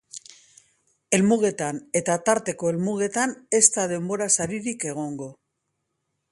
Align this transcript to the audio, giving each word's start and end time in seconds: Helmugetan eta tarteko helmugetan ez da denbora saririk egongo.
Helmugetan 1.17 1.81
eta 2.01 2.15
tarteko 2.31 2.71
helmugetan 2.71 3.37
ez 3.61 3.63
da 3.79 3.87
denbora 3.95 4.31
saririk 4.39 4.91
egongo. 4.95 5.33